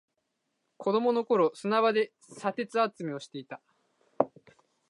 [0.77, 3.61] 子供の頃、砂場で砂鉄集めをしていた。